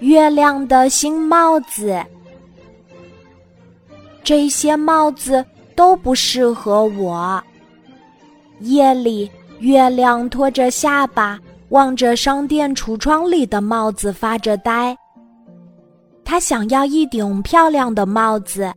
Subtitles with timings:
[0.00, 2.02] 月亮的新帽子。
[4.24, 7.42] 这些帽子都不适合我。
[8.60, 11.38] 夜里，月亮托着下巴，
[11.70, 14.96] 望着商店橱窗里的帽子发着呆。
[16.24, 18.72] 他想要一顶漂亮的帽子，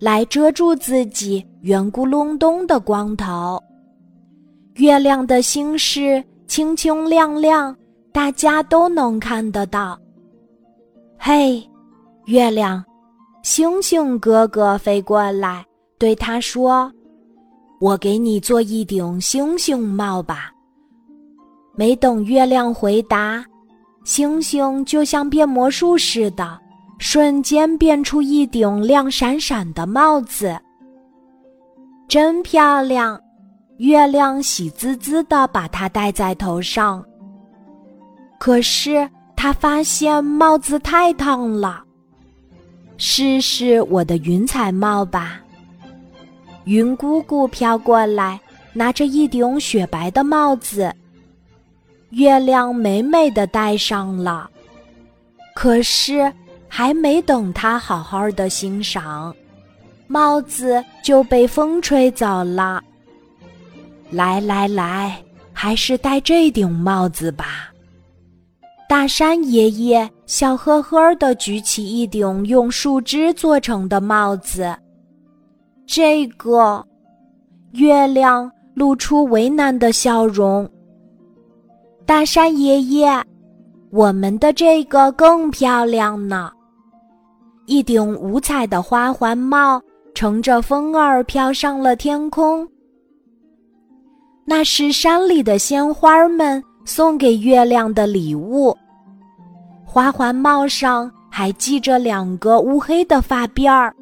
[0.00, 3.62] 来遮住自己圆咕隆咚的光头。
[4.76, 7.76] 月亮的心事清清亮亮，
[8.12, 9.98] 大家都能看得到。
[11.18, 11.62] 嘿，
[12.26, 12.84] 月亮！
[13.42, 15.64] 星星哥哥飞过来，
[15.98, 16.92] 对他说
[17.80, 20.50] ：“我给你做一顶星星帽吧。”
[21.74, 23.44] 没等月亮回答，
[24.04, 26.58] 星星就像变魔术似的，
[26.98, 30.58] 瞬间变出一顶亮闪闪的帽子。
[32.08, 33.20] 真漂亮！
[33.76, 37.04] 月亮喜滋滋的把它戴在头上。
[38.38, 41.84] 可是他发现帽子太烫了。
[42.96, 45.40] 试试我的云彩帽吧。
[46.64, 48.40] 云姑姑飘过来，
[48.72, 50.92] 拿着一顶雪白的帽子。
[52.10, 54.50] 月亮美美的戴上了，
[55.54, 56.32] 可是
[56.66, 59.34] 还没等他好好的欣赏，
[60.06, 62.82] 帽子就被风吹走了。
[64.10, 67.70] 来来来，还是戴这顶帽子吧。
[68.88, 74.74] 大山爷爷笑呵呵地举起一顶用树枝做成的帽子。
[75.86, 76.82] 这个，
[77.72, 80.66] 月亮露出为难的笑容。
[82.06, 83.22] 大山爷爷，
[83.90, 86.50] 我们的这个更漂亮呢。
[87.66, 89.78] 一顶五彩的花环帽
[90.14, 92.66] 乘着风儿飘上了天空。
[94.46, 96.64] 那是山里的鲜花们。
[96.88, 98.74] 送给月亮的礼物，
[99.84, 103.94] 花环帽上还系着两个乌黑的发辫儿。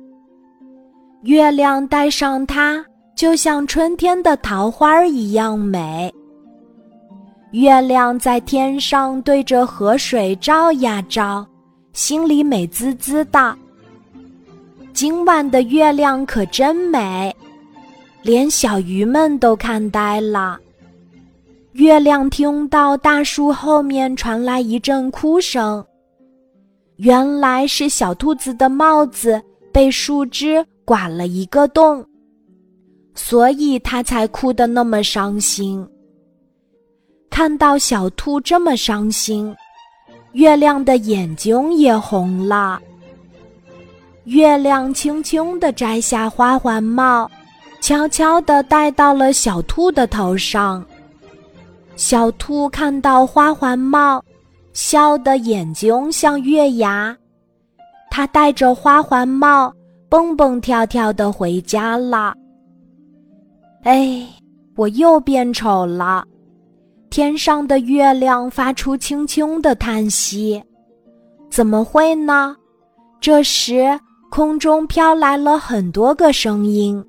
[1.22, 6.14] 月亮戴上它，就像春天的桃花一样美。
[7.50, 11.44] 月亮在天上对着河水照呀照，
[11.92, 13.52] 心里美滋滋的。
[14.92, 17.34] 今晚的月亮可真美，
[18.22, 20.60] 连小鱼们都看呆了。
[21.76, 25.84] 月亮听到大树后面传来一阵哭声，
[26.96, 29.42] 原来是小兔子的帽子
[29.74, 32.02] 被树枝刮了一个洞，
[33.14, 35.86] 所以它才哭得那么伤心。
[37.28, 39.54] 看到小兔这么伤心，
[40.32, 42.80] 月亮的眼睛也红了。
[44.24, 47.30] 月亮轻轻地摘下花环帽，
[47.82, 50.82] 悄悄地戴到了小兔的头上。
[51.96, 54.22] 小兔看到花环帽，
[54.74, 57.16] 笑得眼睛像月牙。
[58.10, 59.72] 它戴着花环帽，
[60.08, 62.34] 蹦蹦跳跳的回家了。
[63.82, 64.26] 哎，
[64.76, 66.24] 我又变丑了！
[67.08, 70.62] 天上的月亮发出轻轻的叹息。
[71.50, 72.54] 怎么会呢？
[73.20, 73.98] 这时，
[74.30, 77.02] 空中飘来了很多个声音：“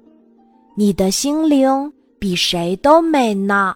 [0.78, 3.76] 你的心灵比谁都美呢。”